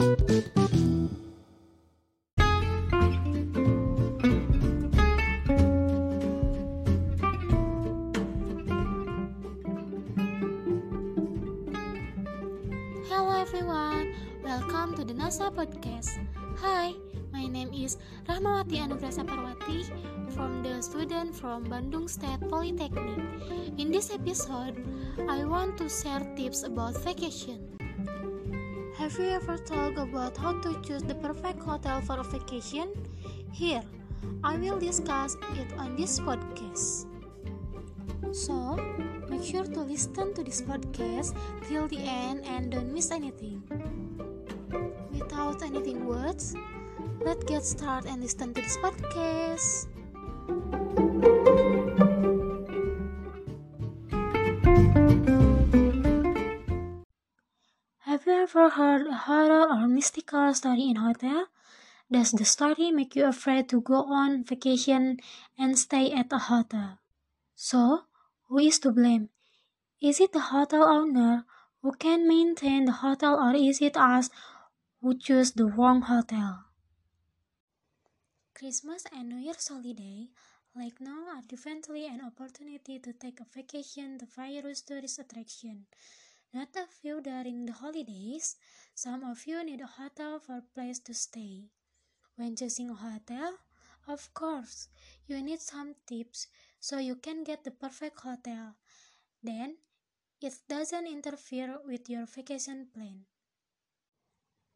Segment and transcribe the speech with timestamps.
[0.00, 0.16] Hello
[13.36, 16.16] everyone, welcome to the NASA podcast.
[16.64, 16.94] Hi,
[17.30, 19.84] my name is Rahmawati Anugrasa Parwati
[20.32, 23.20] from the student from Bandung State Polytechnic.
[23.76, 24.80] In this episode,
[25.28, 27.79] I want to share tips about vacation.
[29.00, 32.92] Have you ever thought about how to choose the perfect hotel for a vacation?
[33.50, 33.80] Here,
[34.44, 37.08] I will discuss it on this podcast.
[38.30, 38.76] So,
[39.30, 41.32] make sure to listen to this podcast
[41.66, 43.64] till the end and don't miss anything.
[45.16, 46.54] Without anything words,
[47.24, 49.88] let's get started and listen to this podcast.
[58.50, 61.46] Ever heard a horror or mystical story in hotel?
[62.10, 65.20] Does the story make you afraid to go on vacation
[65.56, 66.98] and stay at a hotel?
[67.54, 68.06] So,
[68.48, 69.30] who is to blame?
[70.02, 71.46] Is it the hotel owner
[71.80, 74.30] who can maintain the hotel or is it us
[75.00, 76.64] who choose the wrong hotel?
[78.52, 80.26] Christmas and New Year's holiday,
[80.74, 85.86] like now, are definitely an opportunity to take a vacation to various tourist attraction.
[86.52, 88.56] Not a few during the holidays,
[88.94, 91.70] some of you need a hotel for place to stay.
[92.34, 93.54] When choosing a hotel,
[94.08, 94.88] of course,
[95.28, 96.48] you need some tips
[96.80, 98.74] so you can get the perfect hotel.
[99.42, 99.76] Then,
[100.40, 103.26] it doesn't interfere with your vacation plan.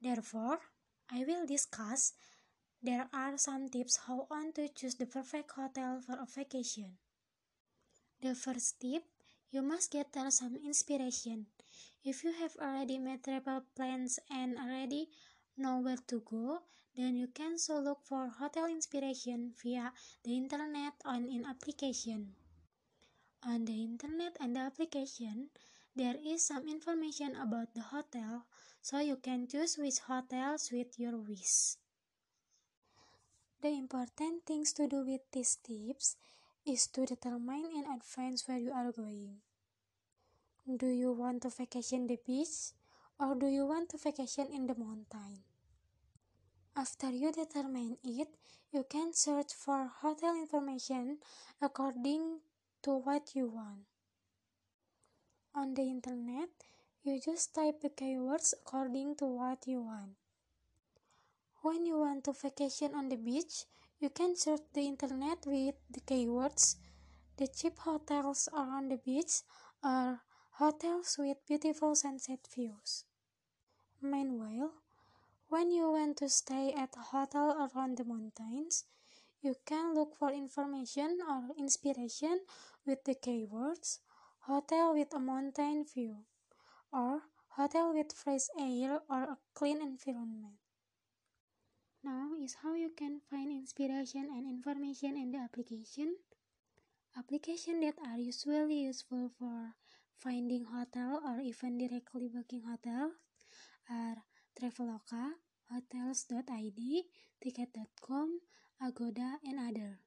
[0.00, 0.60] Therefore,
[1.10, 2.12] I will discuss
[2.82, 6.98] there are some tips how on to choose the perfect hotel for a vacation.
[8.20, 9.02] The first tip,
[9.50, 11.46] you must gather some inspiration.
[12.04, 15.08] If you have already made travel plans and already
[15.56, 16.60] know where to go,
[16.94, 19.90] then you can so look for hotel inspiration via
[20.22, 22.34] the internet on an application.
[23.42, 25.48] On the internet and the application,
[25.96, 28.44] there is some information about the hotel,
[28.82, 31.76] so you can choose which hotel suit your wish.
[33.62, 36.16] The important things to do with these tips
[36.66, 39.40] is to determine in advance where you are going.
[40.66, 42.72] Do you want to vacation the beach
[43.20, 45.44] or do you want to vacation in the mountain?
[46.74, 48.28] After you determine it,
[48.72, 51.18] you can search for hotel information
[51.60, 52.40] according
[52.82, 53.84] to what you want.
[55.54, 56.48] On the internet,
[57.02, 60.16] you just type the keywords according to what you want.
[61.60, 63.66] When you want to vacation on the beach,
[64.00, 66.76] you can search the internet with the keywords
[67.36, 69.42] the cheap hotels around the beach
[69.82, 70.20] or
[70.58, 73.04] hotels with beautiful sunset views.
[74.00, 74.72] Meanwhile,
[75.48, 78.84] when you want to stay at a hotel around the mountains,
[79.42, 82.40] you can look for information or inspiration
[82.86, 83.98] with the keywords
[84.46, 86.16] hotel with a mountain view
[86.92, 87.22] or
[87.56, 90.54] hotel with fresh air or a clean environment.
[92.02, 96.16] Now is how you can find inspiration and information in the application.
[97.16, 99.72] Applications that are usually useful for
[100.18, 103.12] finding hotel or even directly booking hotels
[103.90, 104.16] are
[104.58, 105.32] Traveloka,
[105.70, 107.02] Hotels.id,
[107.42, 108.40] Ticket.com,
[108.80, 109.98] Agoda, and other.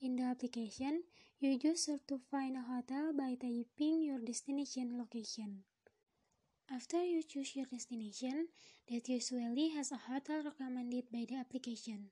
[0.00, 1.02] In the application,
[1.38, 5.64] you just have to find a hotel by typing your destination location.
[6.70, 8.48] After you choose your destination,
[8.88, 12.10] that usually has a hotel recommended by the application.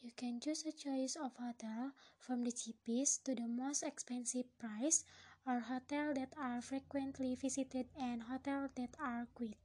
[0.00, 5.04] You can choose a choice of hotel from the cheapest to the most expensive price
[5.46, 9.56] or hotel that are frequently visited and hotel that are quit.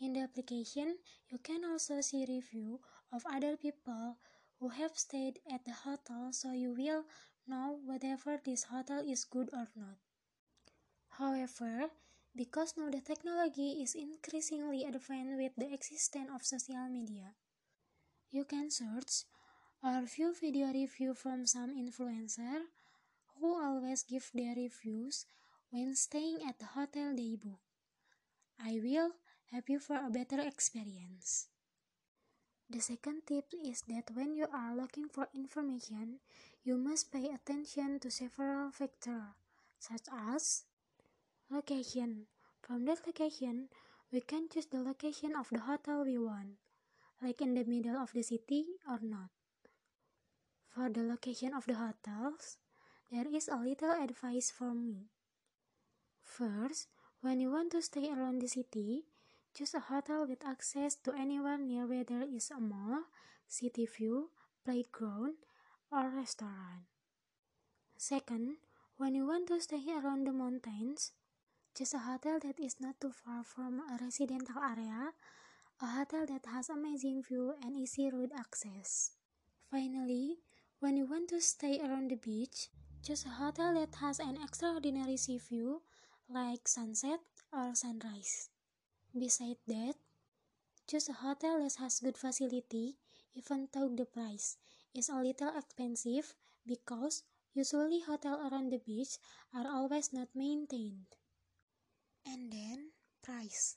[0.00, 0.98] In the application,
[1.28, 2.80] you can also see review
[3.12, 4.16] of other people
[4.58, 7.04] who have stayed at the hotel so you will
[7.46, 9.98] know whether this hotel is good or not.
[11.18, 11.90] However,
[12.34, 17.34] because now the technology is increasingly advanced with the existence of social media,
[18.30, 19.24] you can search
[19.82, 22.62] or view video review from some influencer
[23.42, 25.26] who always give their reviews
[25.74, 27.58] when staying at the hotel they book.
[28.62, 29.10] I will
[29.50, 31.48] help you for a better experience.
[32.70, 36.20] The second tip is that when you are looking for information,
[36.62, 39.34] you must pay attention to several factors,
[39.80, 40.62] such as
[41.50, 42.30] location.
[42.62, 43.68] From that location,
[44.12, 46.62] we can choose the location of the hotel we want,
[47.20, 49.34] like in the middle of the city or not.
[50.70, 52.56] For the location of the hotels,
[53.12, 55.12] there is a little advice for me.
[56.24, 56.88] First,
[57.20, 59.04] when you want to stay around the city,
[59.52, 63.04] Choose a hotel with access to anywhere near where there is a mall,
[63.46, 64.30] city view,
[64.64, 65.44] playground,
[65.92, 66.88] or restaurant.
[67.98, 68.56] Second,
[68.96, 71.12] when you want to stay around the mountains,
[71.76, 75.12] choose a hotel that is not too far from a residential area,
[75.82, 79.12] a hotel that has amazing view and easy road access.
[79.70, 80.38] Finally,
[80.80, 82.70] when you want to stay around the beach,
[83.02, 85.82] choose a hotel that has an extraordinary sea view,
[86.28, 87.20] like sunset
[87.52, 88.48] or sunrise.
[89.18, 89.94] Besides that,
[90.86, 92.96] choose a hotel that has good facility,
[93.34, 94.56] even though the price
[94.94, 96.34] is a little expensive
[96.66, 99.18] because usually hotels around the beach
[99.54, 101.06] are always not maintained.
[102.24, 103.76] And then, price.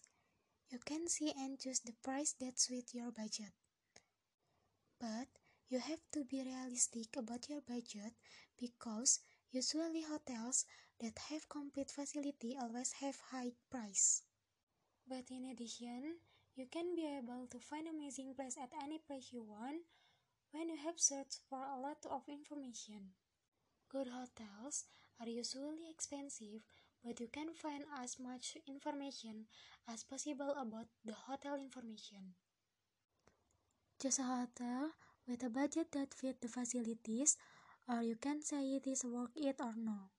[0.70, 3.54] You can see and choose the price that suits your budget.
[5.00, 5.28] But
[5.70, 8.14] you have to be realistic about your budget
[8.60, 9.20] because
[9.52, 10.66] usually hotels
[11.02, 14.24] that have complete facility always have high price.
[15.08, 16.18] But in addition,
[16.56, 19.82] you can be able to find amazing place at any place you want
[20.52, 23.14] when you have searched for a lot of information.
[23.90, 24.86] Good hotels
[25.20, 26.62] are usually expensive,
[27.04, 29.48] but you can find as much information
[29.88, 32.36] as possible about the hotel information.
[34.02, 34.92] Choose a hotel
[35.28, 37.38] with a budget that fit the facilities,
[37.88, 40.10] or you can say it is worth it or no.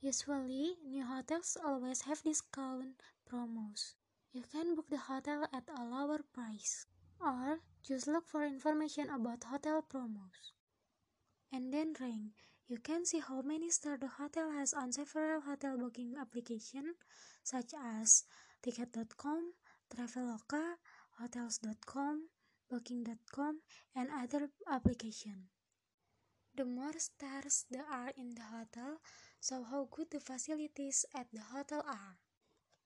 [0.00, 3.00] Usually, new hotels always have discount
[3.30, 3.94] promos.
[4.32, 6.86] You can book the hotel at a lower price,
[7.20, 10.52] or just look for information about hotel promos.
[11.52, 12.32] And then rank.
[12.68, 16.96] You can see how many stars the hotel has on several hotel booking applications
[17.44, 18.24] such as
[18.62, 19.52] Tiket.com,
[19.94, 20.76] Traveloka,
[21.18, 22.28] Hotels.com,
[22.72, 23.60] Booking.com,
[23.94, 25.52] and other applications.
[26.56, 28.96] The more stars there are in the hotel,
[29.40, 32.16] so how good the facilities at the hotel are.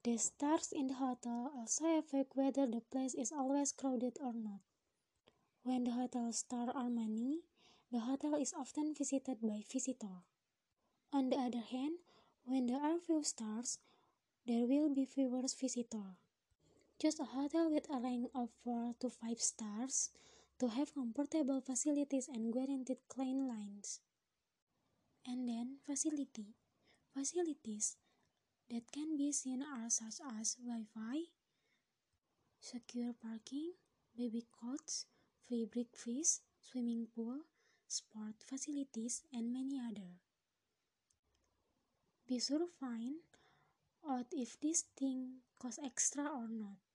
[0.02, 4.66] The stars in the hotel also affect whether the place is always crowded or not.
[5.62, 7.42] When the hotel stars are many,
[7.92, 10.26] the hotel is often visited by visitors.
[11.12, 11.98] On the other hand,
[12.44, 13.78] when there are few stars,
[14.46, 16.25] there will be fewer visitors.
[16.98, 20.08] Choose a hotel with a rank of 4 to 5 stars
[20.58, 24.00] to have comfortable facilities and guaranteed clean lines.
[25.26, 26.54] And then facility.
[27.12, 27.96] Facilities
[28.70, 31.28] that can be seen are such as Wi-Fi,
[32.60, 33.72] secure parking,
[34.16, 35.04] baby cots,
[35.46, 37.40] free breakfast, swimming pool,
[37.86, 40.16] sport facilities, and many other.
[42.26, 43.16] Be sure to find
[44.08, 46.85] out if this thing costs extra or not.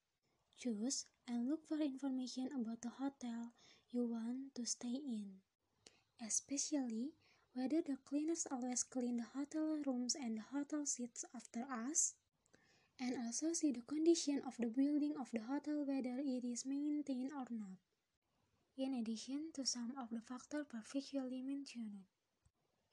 [0.61, 3.51] Choose and look for information about the hotel
[3.89, 5.41] you want to stay in,
[6.25, 7.15] especially
[7.53, 12.13] whether the cleaners always clean the hotel rooms and the hotel seats after us,
[12.99, 17.31] and also see the condition of the building of the hotel whether it is maintained
[17.33, 17.79] or not
[18.77, 22.03] in addition to some of the factors previously mentioned.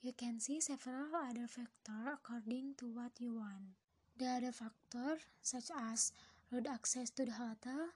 [0.03, 3.77] You can see several other factors according to what you want.
[4.19, 6.13] The other factors, such as
[6.53, 7.89] road access to the hotel,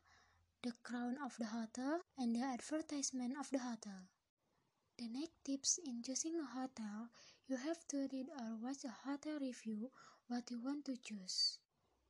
[0.62, 4.08] the crown of the hotel, and the advertisement of the hotel.
[4.98, 7.08] The next tips in choosing a hotel,
[7.46, 9.90] you have to read or watch a hotel review
[10.28, 11.58] what you want to choose.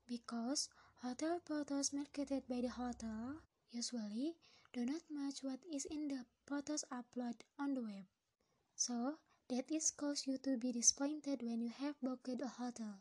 [0.06, 0.68] Because
[1.02, 3.40] hotel photos marketed by the hotel
[3.70, 4.36] usually
[4.72, 8.06] do not match what is in the photos uploaded on the web.
[8.74, 9.18] So,
[9.48, 13.00] that is cause you to be disappointed when you have booked a hotel.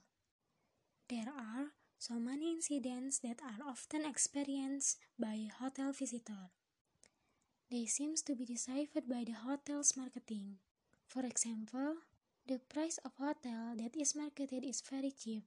[1.10, 1.71] There are
[2.01, 6.50] so many incidents that are often experienced by hotel visitors.
[7.70, 10.58] They seem to be deciphered by the hotel's marketing.
[11.05, 12.01] For example,
[12.48, 15.43] the price of hotel that is marketed is very cheap.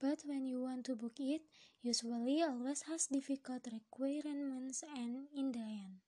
[0.00, 1.42] But when you want to book it,
[1.80, 6.02] usually always has difficult requirements and in the end,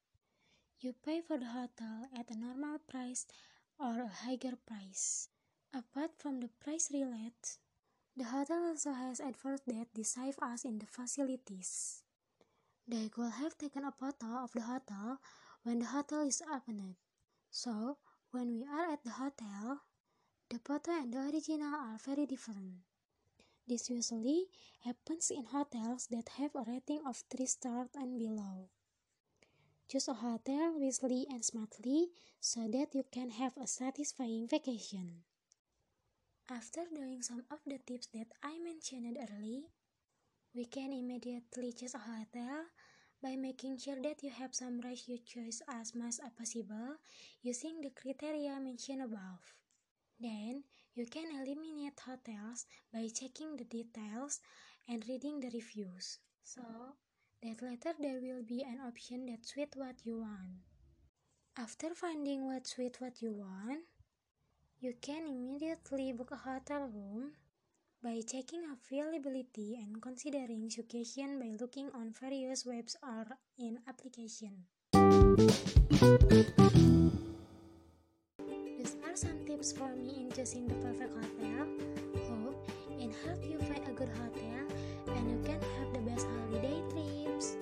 [0.81, 3.25] you pay for the hotel at a normal price
[3.79, 5.29] or a higher price.
[5.73, 7.63] Apart from the price related,
[8.17, 12.03] the hotel also has adverts that deceive us in the facilities.
[12.87, 15.19] They could have taken a photo of the hotel
[15.63, 16.97] when the hotel is opened.
[17.51, 17.99] So,
[18.31, 19.81] when we are at the hotel,
[20.51, 22.83] the photo and the original are very different.
[23.67, 24.47] This usually
[24.85, 28.69] happens in hotels that have a rating of 3 stars and below.
[29.89, 35.25] Choose a hotel wisely and smartly so that you can have a satisfying vacation.
[36.51, 39.63] After doing some of the tips that I mentioned earlier,
[40.55, 42.67] we can immediately choose a hotel
[43.23, 46.97] by making sure that you have some ratio choice as much as possible
[47.41, 49.41] using the criteria mentioned above.
[50.21, 54.41] Then, you can eliminate hotels by checking the details
[54.87, 56.19] and reading the reviews.
[56.43, 56.61] So
[57.43, 60.61] that later there will be an option that suit what you want.
[61.57, 63.85] After finding what suit what you want,
[64.85, 67.33] you can immediately book a hotel room
[68.03, 73.25] by checking availability and considering suggestion by looking on various webs or
[73.57, 74.53] in application.
[78.45, 81.67] These are some tips for me in choosing the perfect hotel.
[82.29, 82.69] Hope
[83.01, 84.69] and help you find a good hotel
[85.17, 87.57] and you can have the best holiday trips.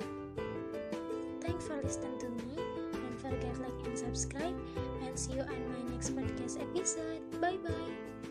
[1.41, 2.72] Thanks for listening to me.
[3.33, 4.55] Forget like and subscribe
[5.01, 7.25] and see you on my next podcast episode.
[7.41, 8.29] Bye bye.